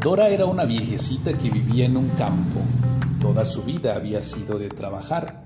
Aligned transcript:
Dora 0.00 0.28
era 0.28 0.46
una 0.46 0.64
viejecita 0.64 1.36
que 1.36 1.50
vivía 1.50 1.86
en 1.86 1.96
un 1.96 2.08
campo. 2.10 2.60
Toda 3.20 3.44
su 3.44 3.64
vida 3.64 3.96
había 3.96 4.22
sido 4.22 4.56
de 4.56 4.68
trabajar. 4.68 5.42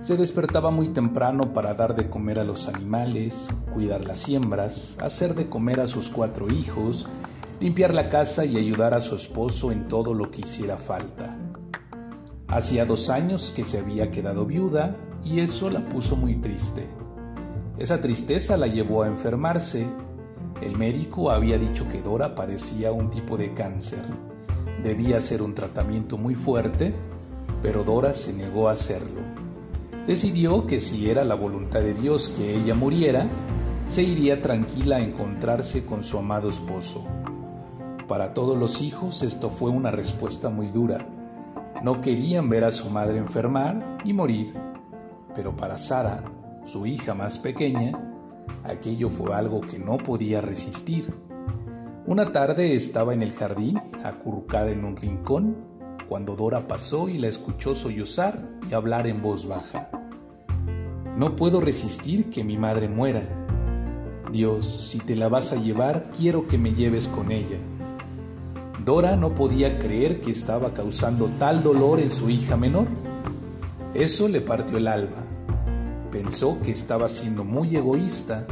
Se 0.00 0.16
despertaba 0.16 0.72
muy 0.72 0.88
temprano 0.88 1.52
para 1.52 1.74
dar 1.74 1.94
de 1.94 2.10
comer 2.10 2.40
a 2.40 2.44
los 2.44 2.66
animales, 2.66 3.48
cuidar 3.72 4.04
las 4.04 4.18
siembras, 4.18 4.98
hacer 5.00 5.36
de 5.36 5.48
comer 5.48 5.78
a 5.78 5.86
sus 5.86 6.08
cuatro 6.08 6.50
hijos, 6.52 7.06
limpiar 7.60 7.94
la 7.94 8.08
casa 8.08 8.44
y 8.44 8.56
ayudar 8.56 8.92
a 8.92 9.00
su 9.00 9.14
esposo 9.14 9.70
en 9.70 9.86
todo 9.86 10.14
lo 10.14 10.32
que 10.32 10.40
hiciera 10.40 10.76
falta. 10.76 11.38
Hacía 12.48 12.84
dos 12.84 13.08
años 13.08 13.52
que 13.54 13.64
se 13.64 13.78
había 13.78 14.10
quedado 14.10 14.46
viuda 14.46 14.96
y 15.24 15.38
eso 15.38 15.70
la 15.70 15.88
puso 15.88 16.16
muy 16.16 16.34
triste. 16.34 16.88
Esa 17.78 18.00
tristeza 18.00 18.56
la 18.56 18.66
llevó 18.66 19.04
a 19.04 19.06
enfermarse. 19.06 19.86
El 20.60 20.76
médico 20.76 21.30
había 21.30 21.56
dicho 21.56 21.88
que 21.88 22.02
Dora 22.02 22.34
padecía 22.34 22.92
un 22.92 23.08
tipo 23.08 23.38
de 23.38 23.54
cáncer. 23.54 24.04
Debía 24.82 25.16
hacer 25.16 25.40
un 25.40 25.54
tratamiento 25.54 26.18
muy 26.18 26.34
fuerte, 26.34 26.94
pero 27.62 27.82
Dora 27.82 28.12
se 28.12 28.32
negó 28.34 28.68
a 28.68 28.72
hacerlo. 28.72 29.20
Decidió 30.06 30.66
que 30.66 30.80
si 30.80 31.08
era 31.08 31.24
la 31.24 31.34
voluntad 31.34 31.80
de 31.80 31.94
Dios 31.94 32.28
que 32.28 32.56
ella 32.56 32.74
muriera, 32.74 33.26
se 33.86 34.02
iría 34.02 34.42
tranquila 34.42 34.96
a 34.96 35.00
encontrarse 35.00 35.84
con 35.84 36.02
su 36.02 36.18
amado 36.18 36.48
esposo. 36.48 37.06
Para 38.06 38.34
todos 38.34 38.58
los 38.58 38.82
hijos 38.82 39.22
esto 39.22 39.50
fue 39.50 39.70
una 39.70 39.90
respuesta 39.90 40.50
muy 40.50 40.68
dura. 40.68 41.06
No 41.82 42.00
querían 42.00 42.48
ver 42.48 42.64
a 42.64 42.70
su 42.70 42.90
madre 42.90 43.18
enfermar 43.18 43.98
y 44.04 44.12
morir, 44.12 44.54
pero 45.34 45.56
para 45.56 45.78
Sara, 45.78 46.24
su 46.64 46.86
hija 46.86 47.14
más 47.14 47.38
pequeña, 47.38 48.09
aquello 48.64 49.08
fue 49.08 49.34
algo 49.34 49.60
que 49.60 49.78
no 49.78 49.98
podía 49.98 50.40
resistir. 50.40 51.12
Una 52.06 52.32
tarde 52.32 52.74
estaba 52.74 53.14
en 53.14 53.22
el 53.22 53.32
jardín, 53.32 53.80
acurrucada 54.04 54.70
en 54.70 54.84
un 54.84 54.96
rincón, 54.96 55.56
cuando 56.08 56.34
Dora 56.34 56.66
pasó 56.66 57.08
y 57.08 57.18
la 57.18 57.28
escuchó 57.28 57.74
sollozar 57.74 58.48
y 58.68 58.74
hablar 58.74 59.06
en 59.06 59.22
voz 59.22 59.46
baja. 59.46 59.90
No 61.16 61.36
puedo 61.36 61.60
resistir 61.60 62.30
que 62.30 62.42
mi 62.42 62.56
madre 62.56 62.88
muera. 62.88 63.22
Dios, 64.32 64.88
si 64.90 64.98
te 64.98 65.14
la 65.14 65.28
vas 65.28 65.52
a 65.52 65.56
llevar, 65.56 66.10
quiero 66.16 66.46
que 66.46 66.58
me 66.58 66.72
lleves 66.72 67.06
con 67.08 67.30
ella. 67.30 67.58
Dora 68.84 69.16
no 69.16 69.34
podía 69.34 69.78
creer 69.78 70.20
que 70.20 70.30
estaba 70.30 70.72
causando 70.72 71.28
tal 71.38 71.62
dolor 71.62 72.00
en 72.00 72.10
su 72.10 72.30
hija 72.30 72.56
menor. 72.56 72.86
Eso 73.94 74.26
le 74.28 74.40
partió 74.40 74.78
el 74.78 74.88
alma. 74.88 75.29
Pensó 76.10 76.60
que 76.60 76.72
estaba 76.72 77.08
siendo 77.08 77.44
muy 77.44 77.76
egoísta, 77.76 78.46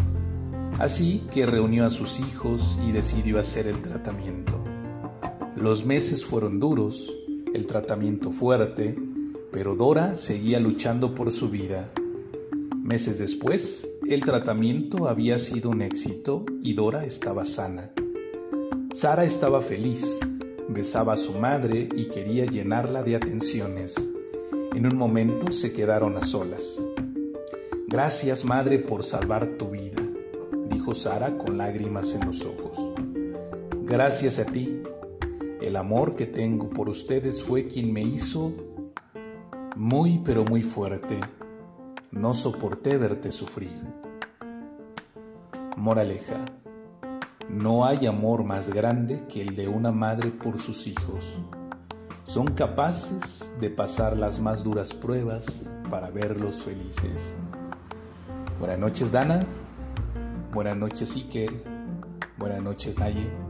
así 0.79 1.25
que 1.33 1.45
reunió 1.45 1.85
a 1.85 1.91
sus 1.91 2.21
hijos 2.21 2.79
y 2.87 2.93
decidió 2.93 3.39
hacer 3.39 3.67
el 3.67 3.83
tratamiento. 3.83 4.63
Los 5.57 5.85
meses 5.85 6.25
fueron 6.25 6.61
duros, 6.61 7.13
el 7.53 7.67
tratamiento 7.67 8.31
fuerte, 8.31 8.97
pero 9.51 9.75
Dora 9.75 10.17
seguía 10.17 10.61
luchando 10.61 11.15
por 11.15 11.33
su 11.33 11.51
vida. 11.51 11.91
Meses 12.77 13.19
después, 13.19 13.89
el 14.09 14.25
tratamiento 14.25 15.09
había 15.09 15.39
sido 15.39 15.71
un 15.71 15.83
éxito 15.83 16.47
y 16.63 16.75
Dora 16.75 17.05
estaba 17.05 17.45
sana. 17.45 17.91
Sara 18.93 19.25
estaba 19.25 19.61
feliz, 19.61 20.21
besaba 20.69 21.15
a 21.15 21.17
su 21.17 21.33
madre 21.33 21.89
y 21.97 22.07
quería 22.07 22.45
llenarla 22.47 23.03
de 23.03 23.17
atenciones. 23.17 24.09
En 24.75 24.87
un 24.87 24.97
momento 24.97 25.51
se 25.51 25.73
quedaron 25.73 26.17
a 26.17 26.23
solas. 26.23 26.83
Gracias, 27.91 28.45
madre, 28.45 28.79
por 28.79 29.03
salvar 29.03 29.57
tu 29.57 29.71
vida, 29.71 30.03
dijo 30.69 30.95
Sara 30.95 31.39
con 31.39 31.57
lágrimas 31.57 32.13
en 32.13 32.27
los 32.27 32.45
ojos. 32.45 32.93
Gracias 33.85 34.39
a 34.39 34.45
ti. 34.45 34.83
El 35.63 35.75
amor 35.75 36.15
que 36.15 36.27
tengo 36.27 36.69
por 36.69 36.91
ustedes 36.91 37.43
fue 37.43 37.67
quien 37.67 37.91
me 37.91 38.03
hizo 38.03 38.53
muy 39.75 40.21
pero 40.23 40.45
muy 40.45 40.63
fuerte. 40.63 41.19
No 42.11 42.35
soporté 42.35 42.99
verte 42.99 43.33
sufrir. 43.33 43.73
Moraleja. 45.79 46.45
No 47.49 47.87
hay 47.87 48.05
amor 48.05 48.45
más 48.45 48.69
grande 48.69 49.25
que 49.31 49.41
el 49.41 49.57
de 49.57 49.67
una 49.67 49.93
madre 49.93 50.31
por 50.31 50.59
sus 50.59 50.87
hijos. 50.87 51.39
Son 52.25 52.49
capaces 52.49 53.51
de 53.63 53.71
pasar 53.71 54.15
las 54.15 54.41
más 54.41 54.63
duras 54.63 54.93
pruebas 54.93 55.71
para 55.89 56.11
verlos 56.11 56.57
felices. 56.57 57.33
Buenas 58.59 58.79
noches, 58.79 59.13
Dana. 59.13 59.45
Buenas 60.53 60.77
noches, 60.77 61.15
Iker. 61.17 61.51
Buenas 62.39 62.61
noches, 62.61 62.99
Naye. 62.99 63.48